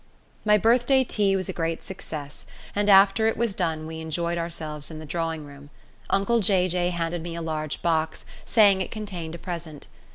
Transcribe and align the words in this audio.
My 0.43 0.57
birthday 0.57 1.03
tea 1.03 1.35
was 1.35 1.47
a 1.47 1.53
great 1.53 1.83
success, 1.83 2.47
and 2.75 2.89
after 2.89 3.27
it 3.27 3.37
was 3.37 3.53
done 3.53 3.85
we 3.85 3.99
enjoyed 3.99 4.39
ourselves 4.39 4.89
in 4.89 4.97
the 4.97 5.05
drawing 5.05 5.45
room. 5.45 5.69
Uncle 6.09 6.39
Jay 6.39 6.67
Jay 6.67 6.89
handed 6.89 7.21
me 7.21 7.35
a 7.35 7.41
large 7.43 7.83
box, 7.83 8.25
saying 8.43 8.81
it 8.81 8.89
contained 8.89 9.35
a 9.35 9.37
present. 9.37 9.85